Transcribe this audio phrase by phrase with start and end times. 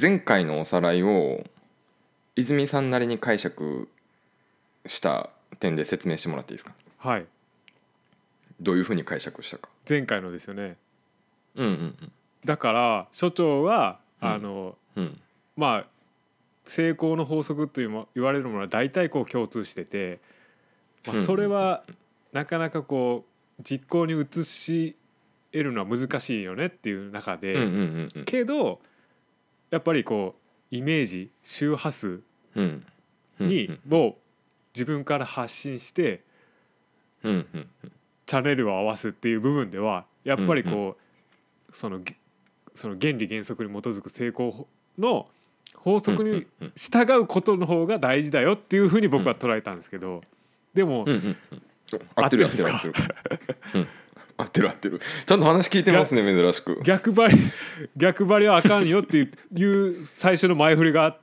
[0.00, 1.44] 前回のおさらいを
[2.34, 3.88] 泉さんなりに解釈
[4.86, 5.30] した
[5.60, 6.72] 点で説明してもらっていいですか？
[6.96, 7.26] はい。
[8.60, 9.68] どういうふうに解釈したか。
[9.88, 10.76] 前回のですよね。
[11.56, 12.12] うんうん
[12.44, 14.28] だから所長は、うん。
[14.28, 15.20] あのうんうん。
[15.56, 15.86] まあ
[16.64, 20.20] 成功の法則というも言われるものは大体こう共通してて、
[21.06, 21.26] まあ、うん。
[21.26, 21.84] それは
[22.32, 23.26] なかなかこ
[23.60, 24.96] う実行に移し
[25.52, 28.24] 得るのは難しいよねっていう中で、うんうんうんうん。
[28.24, 28.80] けど
[29.72, 30.36] やっぱりこ
[30.70, 32.20] うイメージ周波数
[32.54, 32.86] うん。
[33.40, 34.18] うんにも
[34.72, 36.22] 自分から発信して
[37.24, 37.68] うんうん
[38.26, 40.96] チャンネルを合わすっていう部分ではやっぱりこ
[41.70, 42.14] うそのげ
[42.76, 44.68] その原理原則に基づく成功
[44.98, 45.26] の
[45.76, 46.46] 法則に
[46.76, 50.22] 従うことの方が大事だよっていうふうに僕は捉えたんですけど
[50.72, 52.00] でもうんうんうん。
[52.14, 52.94] 合ってる合ってる合合ってる。
[53.74, 53.88] うん
[54.42, 55.00] 合ってる合ってる。
[55.26, 56.80] ちゃんと話聞いてますね珍しく。
[56.84, 57.38] 逆張り
[57.96, 59.28] 逆張りはあかんよってい
[59.62, 61.16] う最初の前振りが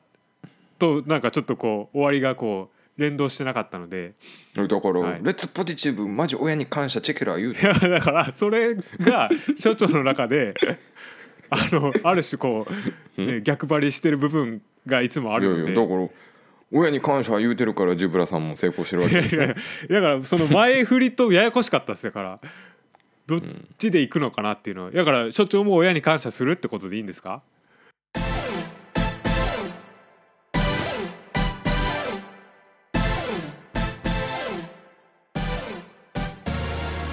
[0.78, 4.14] となんかちょっとこう終わりがこう連動してなかったので。
[4.56, 5.24] だから、はい。
[5.24, 10.54] レッツポジティブマジ親に感謝チェケラ言ういやだからそれが所長の中で
[11.50, 12.68] あのある種こ
[13.18, 15.74] う、ね、逆張りしてる部分がいつもあいやるので。
[15.74, 16.08] いやだから
[16.72, 19.42] 親に感謝言うてるからジブラさんも成功してるわいけですよ。
[19.42, 19.56] やい
[19.90, 22.40] やだからその前振りとややこしかったですだから
[23.30, 23.42] どっ
[23.78, 27.44] ちで行くのかなっていうのはだから所長も親に感謝するってことでいいんですか？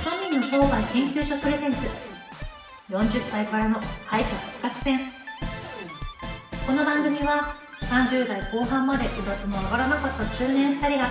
[0.03, 1.78] 庶民の商売研究所プレゼンツ。
[2.89, 5.00] 40歳からの敗者復活戦。
[6.67, 11.09] この番組は30代後半までうだつの上がらなかった中年2人が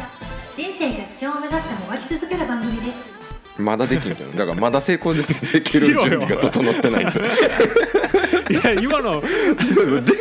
[0.56, 3.25] 人生逆転を目指してもがき続ける番組です。
[3.58, 7.26] まだできんけどだからまだ成功 できる準備が整ってないんですよ。
[8.50, 8.54] い。
[8.54, 9.22] や今の。
[9.22, 9.28] で
[10.02, 10.14] で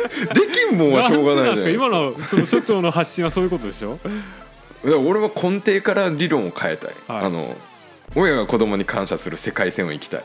[0.53, 1.85] きんもんはしょうがないじゃないですか。
[1.87, 3.99] 今のその所長の発信はそういうことでしょ？
[4.03, 4.09] だ
[4.91, 7.25] から俺は根底から理論を変えたい、はい。
[7.25, 7.55] あの
[8.15, 10.23] 親が子供に感謝する世界線を生きたい。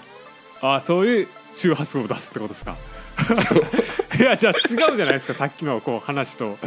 [0.62, 2.76] あそういう周波数を出すってことですか？
[4.18, 5.34] いやじゃあ違うじゃないですか。
[5.34, 6.58] さっきのこう話と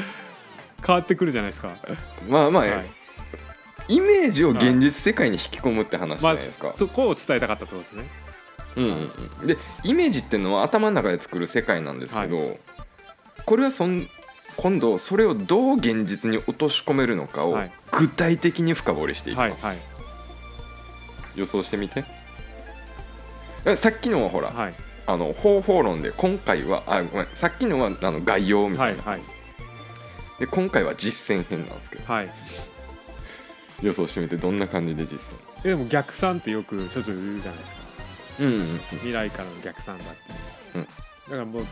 [0.85, 1.69] 変わってくるじゃないですか。
[2.27, 2.85] まあまあ、はい
[3.87, 8.09] イメージを現実世界に引き込むって話じゃまあないですか、そこを伝えたかったってことですね。
[8.75, 9.11] うんうん。
[9.41, 12.57] うん、でイメージっていうのは頭の中で作る世界なんですけど、
[13.45, 14.07] これはそん
[14.55, 17.71] 今度それをどう現実に落とし込めるのかをはい。
[17.91, 19.81] 具体的に深掘りしていきます、はいはい。
[21.35, 22.05] 予想してみて。
[23.65, 24.73] えさっきのはほら、はい。
[25.05, 29.21] あの方法論で今回はあごめんさっきのはあの概要みたな、はいいはい。
[30.39, 32.11] で今回は実践編なんですけど。
[32.11, 32.29] はい
[33.83, 35.37] 予想してみてどんな感じで実践？
[35.65, 37.81] えでも逆算ってよく所長言うじゃないですか。
[38.39, 38.79] うんうんうん。
[38.91, 40.83] 未来からの逆算だっていう、うん。
[40.83, 40.89] だ
[41.29, 41.65] からもう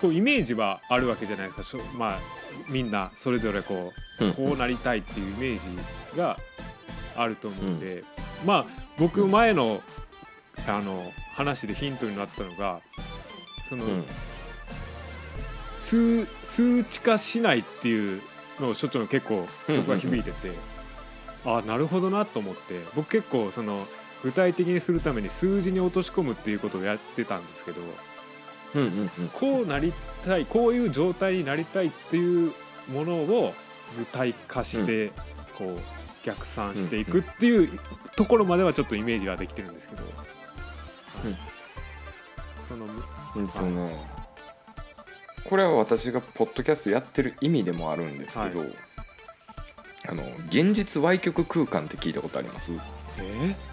[0.00, 1.82] こうイメージはあるわけじゃないですか。
[1.96, 2.18] まあ
[2.68, 5.60] みんなそれぞれこうんうこうなりたいっていうイメー
[6.12, 6.36] ジが
[7.16, 8.04] あると思うんで、
[8.44, 8.66] まあ
[8.98, 9.82] 僕前の
[10.66, 12.80] あの話でヒントになったのが
[13.68, 14.04] その、うん。
[15.80, 18.22] 数数値化しないっていう
[18.60, 20.52] のを所長の結構僕は響いてて、
[21.44, 23.86] ああなるほどなと思って僕結構その
[24.22, 27.80] 具体的にするために数字に落とし込むっていうことをやってたんですけど
[28.74, 29.28] うんうんうん。
[29.32, 29.92] こうなり
[30.24, 32.52] たいこういう状態になりたいっていう
[32.92, 33.52] ものを
[33.98, 35.10] 具体化して、
[35.58, 35.78] こう
[36.24, 37.78] 逆算していくっていう
[38.16, 39.74] ところまではちょっとイメージができてるん。
[39.74, 40.02] ですけど、
[41.26, 41.36] うん
[42.68, 42.86] その
[43.36, 44.06] うんとね
[45.52, 48.66] これは私がポッドキャストやってる意味でもあるんですけど、は
[50.08, 52.72] あの現実歪曲空間って聞いたことあります？
[52.72, 52.76] え？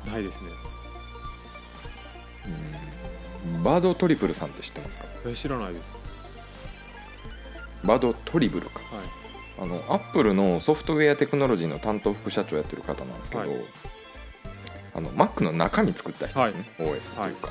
[0.06, 0.50] ーないですね。
[3.64, 5.06] バド・トリブルさんって知ってますか？
[5.26, 5.86] え知らないです。
[7.86, 8.80] バド・トリブルか。
[8.80, 8.86] はい。
[9.62, 13.52] あのアップルのソフトウェアテクノロジーの担当副社長やってる方なんですけど、はい。
[14.96, 17.48] あの Mac の中身作った人ですね、OS というか、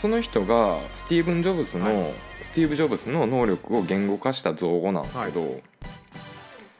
[0.00, 2.12] その人がスティーブン・ジョブズの、は
[2.42, 5.60] スティーブ・ジョブズの能力を言語化した造語なんですけど、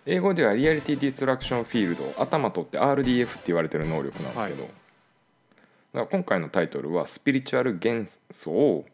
[0.07, 4.53] 英語では reality distortion field 頭取って RDF って言われてる能力なんですけど、はい。
[4.53, 4.71] だか
[5.93, 8.87] ら今回のタイトルは「スピリチュアル元素を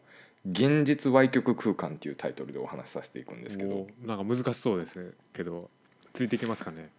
[0.49, 3.87] 現実歪曲空間」っていうタイトルでお話しさせていくんですけど。
[4.03, 5.69] なんか難しそうですねけど
[6.13, 6.89] ついていけますかね？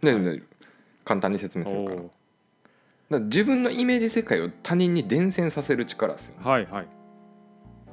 [0.00, 0.22] で、はい。
[0.22, 0.42] で
[1.04, 2.02] 簡単に説明おするから
[3.18, 6.48] 自分のイメージ世界を他人に伝染させる力ですよね。
[6.48, 6.86] はいはい。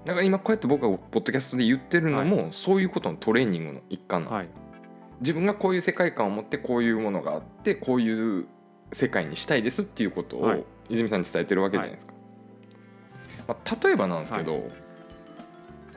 [0.05, 4.57] だから今こうやって僕がポッドキャストで言ってるのも、そういうことのトレーニングの一環なんです、はい。
[5.21, 8.45] 自分がこういう世界観を持ってこういうものがあってこういう
[8.93, 10.63] 世界にしたいですっていうことをはい。
[10.89, 12.13] 泉さんに伝えてるわけじゃないですか、
[13.47, 14.69] まあ、例えばなんですけど、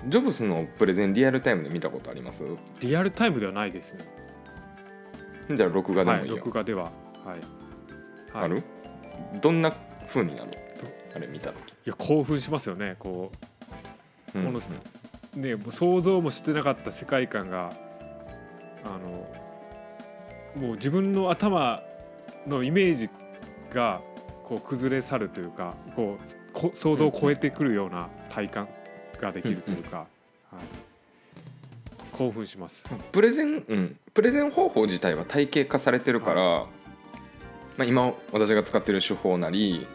[0.09, 2.43] ジョブスのプレゼンリアルタイムで見たことあります？
[2.81, 4.01] リアルタイムではないですね。
[5.55, 6.85] じゃあ録画でもはいいいよ、録画では。
[6.85, 6.91] は
[7.27, 7.41] い、はい、
[8.45, 8.63] ある？
[9.41, 9.73] どんな
[10.09, 10.51] 風になる
[11.15, 11.71] あれ見た時。
[11.71, 12.97] いや興奮しますよね。
[12.99, 13.33] こ
[14.35, 14.45] うん。
[14.45, 17.73] このうねもう想像もしてなかった世界観が
[18.85, 19.27] あの
[20.57, 21.83] もう自分の頭
[22.47, 23.11] のイメージ
[23.73, 24.01] が
[24.45, 28.69] こう崩れ去るというかこうこ想像を超えてくるような体感
[29.21, 30.07] ができるというか、はい、
[32.13, 32.83] 興奮します。
[33.13, 36.67] プレゼン、うん、プレゼン方法自体は体系化されてるから、
[37.81, 39.87] まあ、今私が使ってる手法なり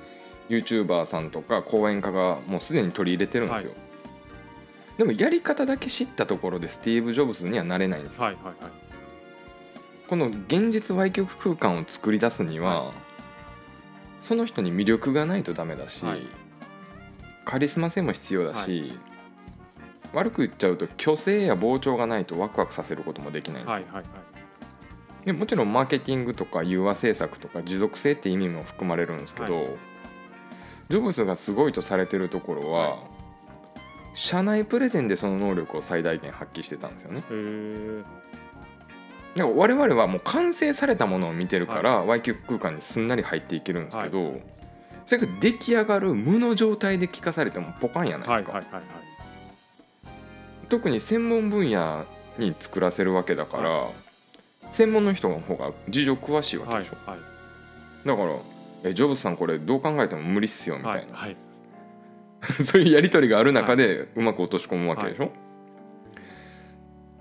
[0.49, 3.73] YouTuber さんとか講演家がもうすでに取り入れてるんですよ、
[4.97, 8.55] でもやり方だけ知ったところでスティーブ・ジョブズにはなれないんですよ、はいはいはい。
[10.07, 12.93] この現実歪曲空間を作り出すには、は
[14.19, 16.21] その人に魅力がないとダメだし、はい。
[17.45, 18.97] カリスマ性も必要だし、
[20.11, 24.34] 悪く言っちゃうと虚勢や膨張がないとワクワクさせることもできないんですよ、はいはいはい
[25.25, 29.65] でもちろんマーケティングとか融和政策とか持続性って意味も含まれるんですけど、は
[30.87, 32.99] ジョブズがすごいとされてるところは、はい。
[34.13, 37.21] 社内プレゼンでその能力を最大限発揮してたんですよね。
[39.35, 44.39] だから我々はもう完成されたものを見てるから、歪曲空間にすんなり入っていけるんですけど、
[45.05, 48.91] それが出来上がる無の状態で聞かされてもポカンやないですか、はいはいはいはい。
[50.69, 52.05] 特に専門分野
[52.37, 53.87] に作らせるわけだから、
[54.71, 57.19] 専門の人の方が事情詳しいわけでしょ、はい
[58.05, 58.35] だから
[58.83, 61.37] えジョブズさんこれどう考えても無理っすよみたいな、はいはい。
[62.63, 65.31] そういうやり取りがある中でうまく落とし込むわけでしょ、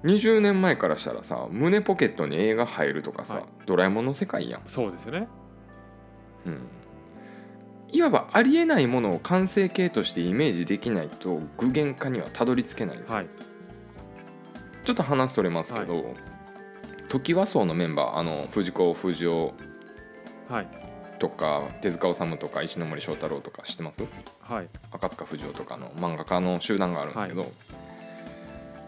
[0.05, 3.45] 20年前からしたらさ胸ポケットに映画入るとかさ、はい。
[3.65, 5.29] ドラえもんの世界やん、そうですよね。
[6.45, 6.59] うん、
[7.91, 13.29] いわばありえないものを完成形としてイメージできないと具現化にはたどり着けないんですよ、はい。
[14.85, 16.15] ちょっと話それますけど、
[17.15, 19.51] トキワ荘のメンバーあの藤子不二雄
[20.49, 20.67] はい。
[21.21, 24.03] とか手塚治虫とか石ノ森章太郎とか知ってます？
[24.43, 24.69] はい。
[24.91, 27.53] 赤塚不二夫とかの漫画家の集団があるんですけど、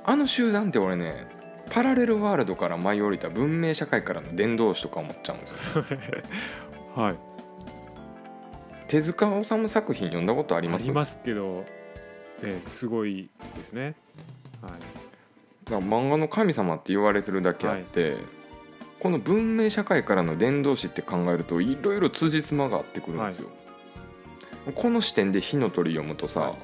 [0.05, 1.29] あの集団って俺ね
[1.71, 5.57] パラレルワールドから舞い降りた文明社会からの伝道師とか思っちゃうんですよ
[7.01, 7.17] はい。
[8.89, 10.83] 手塚治虫作品読んだことあります？
[10.83, 11.65] ありますけど、
[12.43, 13.95] えーすごいですね。
[14.61, 14.73] はい
[15.67, 18.17] だから漫画の神様って言われてるだけあって、
[19.01, 23.51] この文明社会からの伝道師って考えるといろいろ辻褄が合ってくるんですよ、
[24.75, 26.55] この視点で火の鳥読むとさ、はい。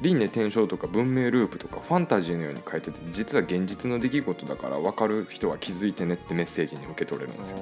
[0.00, 7.58] 輪廻転生とか文明ループとかファンタジーのように書いてて実は現実の出来事だから分かる人は気づいてねってメッセージに受け取れるんですよ。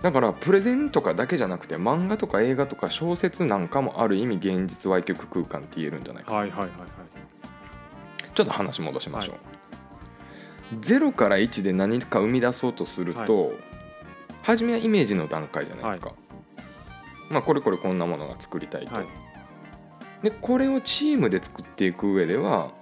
[0.00, 7.09] だからプレゼンとかだけじゃなくて漫画とか映画とか小説なんかもある意味現実歪曲空間って言えるんじゃないかはいはいはいはい
[8.34, 13.52] ちょっと話戻しましょう、0から1で何か生み出そうとすると、
[14.42, 16.12] 初めはイメージの段階じゃないですか、
[17.28, 19.06] まあこれこれこんなものが作りたいと、はい。
[20.22, 22.72] でこれをチームで作っていく上では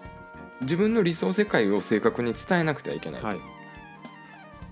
[0.61, 3.41] 自分の理想世界を正確に伝えなくてはいけない、はい。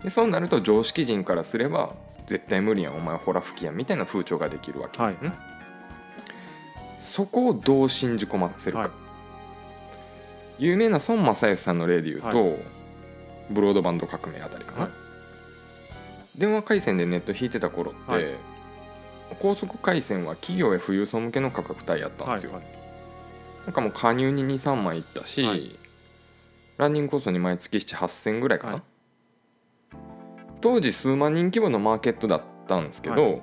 [0.02, 1.94] でそうなると常識人からすれば
[2.26, 5.32] 絶対無理やんお前ほら吹きやんみたいな風潮ができるわけですよね、
[6.99, 9.06] そこをどう信じ込ませるか、はい
[10.58, 12.56] 有名な孫正義さんの例で言うと、は
[13.51, 14.91] ブロードバンド革命あたりかな、はい。
[16.36, 18.25] 電話回線でネット引いてた頃って、はい。
[19.41, 22.77] 高速回線は企業や富裕層向けの価格帯やったんですよ、はい
[23.67, 25.77] なんかもう加入に23万いったし、はい。
[26.77, 28.82] ランニングコストに毎月78000ぐらいかな、はい。
[30.60, 33.43] 当時数万人規模のマーケットだったんですけど、はい。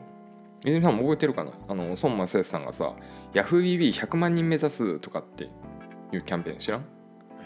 [0.63, 1.51] 泉さんも覚えてるかな？
[1.67, 2.93] あの孫正義さんがさ
[3.35, 5.49] 「YahooBB100 万人目指す」とかって
[6.13, 6.85] いうキャンペーン知らん、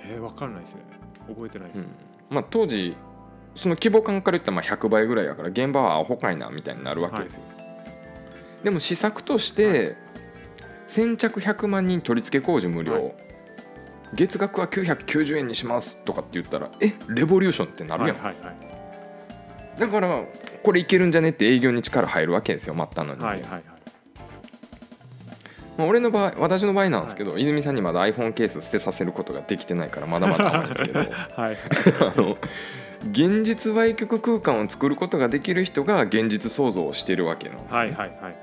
[0.06, 0.82] えー、分かんないですね。
[1.28, 1.88] 覚えてないです、うん。
[2.30, 2.96] まあ、当時
[3.56, 7.42] その規模感から言ったらまあ100倍ぐらいやから現場はアホかいなみたいになるわけですよ、
[8.64, 9.96] でも施策として、
[10.86, 13.14] 先着100万人取り付け工事無料、はい。
[14.14, 18.78] 月額は990円にしますとかって言ったらえレボリューションってなるやん、はいはいはい
[19.78, 20.24] だから
[20.64, 23.77] これいけるんじゃねって営業に力入るわけですよ末端の人間、はいはいはい
[25.78, 31.00] まあ、俺の場合私の場合なんですけど、泉さんにまだ iPhone ケースを捨てさせることができてないからまだまだあるんですけど。
[31.36, 31.58] はい。
[32.02, 32.38] あの
[33.12, 37.78] 現実歪曲空間を作ることができる人が現実創造をしてるわけなんです、ね。
[37.78, 38.36] はいはいはい。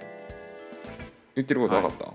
[1.34, 2.12] 言ってること分かった、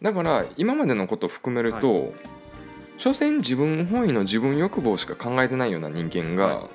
[0.00, 2.14] だから今までのことを含めると、
[2.96, 6.68] 所詮自分本位の自分欲望しか考えてないような人間が、は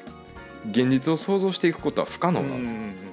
[0.70, 2.80] 現実を想像していくことは不可能なんですよ。
[2.80, 3.12] うんうんうん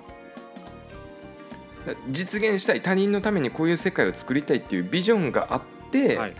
[2.10, 6.34] 実現したい他人のためにこういう世界を作りたいっていうビジョンがあって、はい。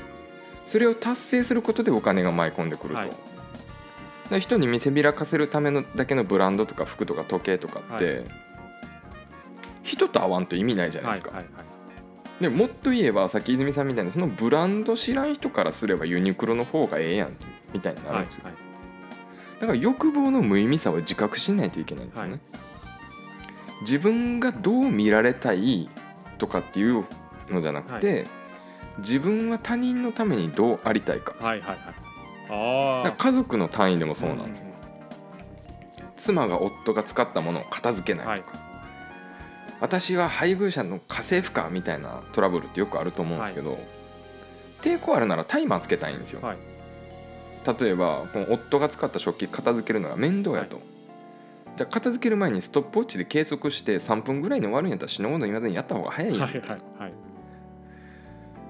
[0.64, 3.10] それを達成することでお金が舞い込んでくると、はい。
[4.30, 8.24] で人に見せびらかせるためのだけのブランドとか服とか時計とかって、は
[9.82, 12.42] 人と会わんと意味ないじゃないですか、はいはいはい。
[12.42, 17.36] でもっと言えばさっき泉さんみたいにそのブランド知らん人からすればユニクロの方がええやん
[17.72, 18.54] みたいになるんですよ、はい。
[19.60, 22.40] だから欲望の無意味さを自覚しないといけないんですよね、はい
[23.82, 25.88] 自分がどう見られたい
[26.38, 27.04] とかっていう
[27.48, 28.26] のじゃなくて、
[28.98, 31.34] 自分は他人のためにどうありたいか。
[31.38, 31.78] はいはいはい。
[32.52, 34.60] あ家族の単位でもそうなんです。
[34.60, 34.74] よ、よ
[36.16, 38.58] 妻が夫が使ったものを片付けないとか、
[39.80, 43.78] 私は配偶者の家政婦かみたいなトラブルってよくあると思うんですけど、
[44.82, 46.58] 抵抗あるならタイマーつけたいんですよ、はい。
[47.80, 50.80] 例えばこの夫が使った食器片付けるのが面倒やと、
[51.76, 56.38] じゃあ片付ける前にストップウォッチで計測して3分ぐらいに終わるんやったら死ぬほど言わずにやった方が早いや。
[56.38, 56.76] ん、はいはいは
[57.08, 57.12] い。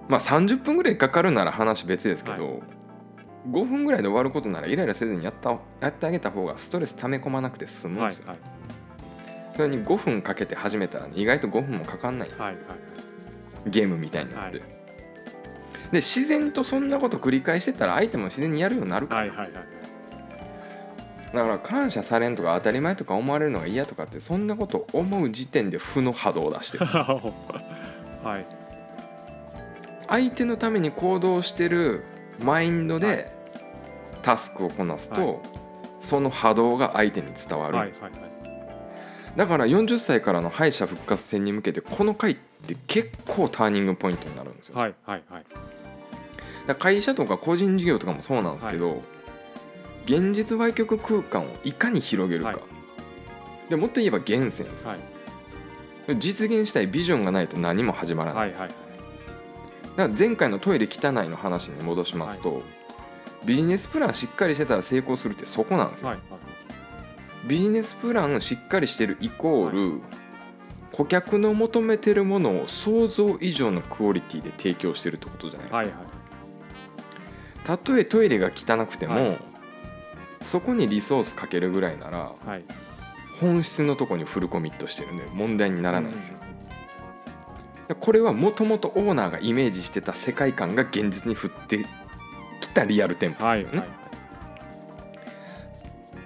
[0.09, 2.61] まあ30分ぐらいかかるなら話別ですけど、は
[3.51, 9.57] 5分ぐらいで終わることならイライラせずにやったやってあげた方がストレス溜め込まなくて済むんですよ、はいはい。
[9.57, 12.65] それに5分かけて始めたら、ね、意外と5分もかかんないんですよ、はいはい。
[13.67, 14.65] ゲームみたいになって、は
[15.93, 19.80] で自然とそんなこと繰り返してたら相手も自然にやるようになるから、はいはいはい
[21.33, 26.87] だから感謝されんとか当たり前とか思われるのが嫌とかってそんなこと思う時点で負の波動を出してる。
[28.25, 28.47] はい。
[30.09, 32.03] 相手のために行動してる
[32.43, 33.33] マインドはで
[34.23, 35.37] タスクをこなすと、はい。
[36.01, 37.77] その波動が相手に伝わる。
[37.77, 38.13] はいはいはい。
[39.37, 42.35] だから40歳からの敗者復活戦に向けてこの回っ
[42.67, 45.45] て結構ターニングポイントになるんですよ、はいはいはい。
[46.67, 49.03] だ会社とか個人事業とかもそうなんですけど、
[50.05, 52.59] 現実歪曲空間をいかに広げるか、はい。
[53.69, 54.83] でもっと言えば源泉です。
[54.83, 55.01] よはい。
[56.19, 58.49] 実現したいビジョンがないと何も始まらない。
[58.49, 58.79] んですよ、はいはい。
[59.97, 62.63] だから前回のトイレ汚いの話に戻しますと、
[63.45, 66.19] ビジネスプランしっかりしてたら成功するってそこなんですよ、はい
[67.47, 70.03] ビジネスプランしっかりしてるイコール、
[70.93, 75.95] 顧客の求めてるものを想像以上のクオリティで提供してるってことじゃないですか、はいはい。
[77.65, 79.39] たとえトイレが汚くても、はい
[80.43, 82.65] そこにリソースかけるぐらいならはい。
[83.41, 86.37] 本質のとこにフルコミットしてるんで問題にならないんですよ、
[87.99, 91.87] これはもともとオーナーがイメージしてた世界観が現実に降って
[92.61, 94.01] きたリアル店舗ですよね、はいはい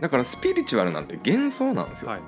[0.01, 2.21] だからスピリチュアルなんて幻想なんですよ、はい。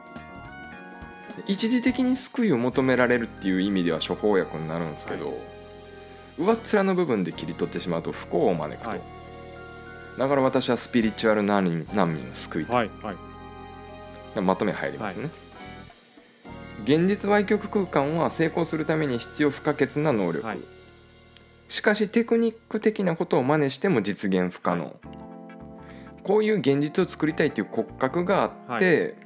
[1.47, 5.37] 一時的に救いを求められるっていう意味では処方薬になるんですけど、
[6.38, 9.00] 上っ面の部分で切り取ってしまうと不幸を招くと、はい
[10.18, 14.40] だから私はスピリチュアル難民難民を救いたい、はいはい。
[14.40, 15.30] まとめ入りますね、
[16.85, 20.58] 現実歪曲空間は成功するために必要不可欠な能力、はい。
[21.68, 24.92] しかしテクニック的なことを真似しても実現不可能、は
[26.23, 29.16] こういう現実を作りたいという骨格があって、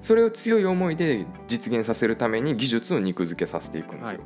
[0.00, 4.24] それを強い思いで実現させるために技術を肉付けさせていくんですよ、は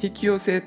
[0.00, 0.06] い。
[0.06, 0.62] 引き寄せ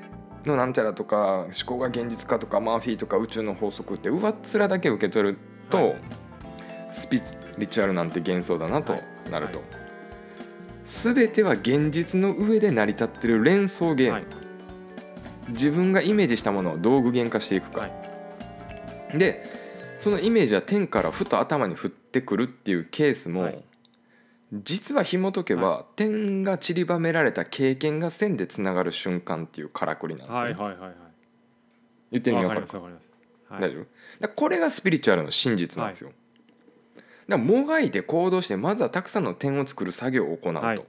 [0.46, 5.38] のなんちゃらとか思考が現実化とかマーフィーとか宇宙の法則って上っ面だけ受け取る
[5.70, 5.96] と、はい。
[6.92, 7.20] スピ
[7.58, 8.94] リチュアルなんて幻想だなと
[9.30, 9.68] なると、はい
[10.86, 14.24] 全ては現実の上で成り立ってる連想ゲーム、はい。
[15.48, 17.88] 自分がイメージしたものをどう具現化していくか、は
[19.12, 19.18] い。
[19.18, 19.44] で
[19.98, 23.64] そのイメージは天からふと頭に降ってくるっていうケースも、はい
[24.52, 30.94] 実は紐解けば、点が散りばめられた経験が線でつながる瞬間っていうからくりなんですよ、はいはいはいはい。
[32.12, 32.66] 言ってる意味わわかる？
[32.68, 33.52] かかりますわかります。
[33.52, 33.60] はい。
[33.62, 33.86] 大丈
[34.20, 34.28] 夫？
[34.28, 36.12] これがスピリチュアルの真実なんですよ、
[36.96, 40.84] だからもがいて行動してまずはたくさんの点を作る作業を行うと、はい。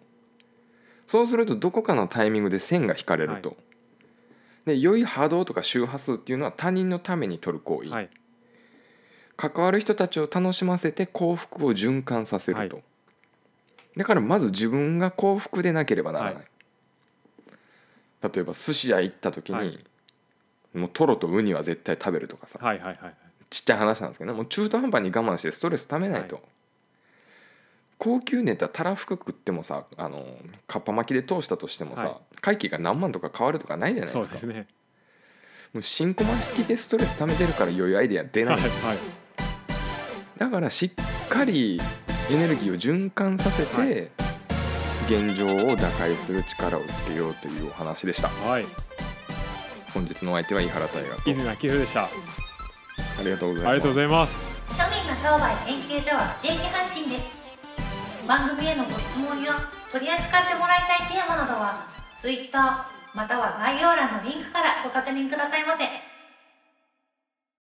[1.08, 3.58] そうするとどこかのタイミングで線が引かれると、
[4.66, 8.10] で良い波動とか周波数っていうのは他人のために取る行為、はい。
[9.36, 12.82] 関わる人たちを楽しませて幸福を循環させると、は
[13.98, 16.46] だからまず自分が幸福でなければならない、はい。
[18.34, 19.84] 例えば寿司屋行った時に、はい。
[20.74, 23.14] もうトロとウニは絶対食べるとかさ、はいはいはい
[23.50, 26.44] ちっちゃい話なんですけどねもう中途半端に我慢してストレスためないと、はい。
[27.98, 30.26] 高級ネタたらふく食ってもさあの
[30.68, 32.36] かっぱ巻きで通したとしてもさ、はい。
[32.42, 34.38] 会計が何万とか変わるとかないじゃないですか。
[34.38, 34.68] そうですね。
[35.74, 38.98] もう新駒引きでストレス溜めてるから良いアイデア出ないはいはい。
[40.38, 41.80] だからしっかり
[42.30, 44.10] エネルギーを循環させて、はい。
[45.08, 48.28] 現状を打開する力をつけようというお話でした。
[48.28, 48.66] はい。
[49.94, 52.04] 本日のお相手は井原大河と泉明宏でした。
[52.04, 52.10] あ
[53.20, 53.74] ありがとうございます。
[53.74, 54.58] りがとうございます。
[54.76, 57.24] 庶民の商売研究所は不定期配信です。
[58.28, 59.54] 番組へのご質問や
[59.92, 62.60] 取り扱ってもらいたいテーマなどは Twitter、
[63.16, 65.86] または概要欄のリンクからご確認くださいませ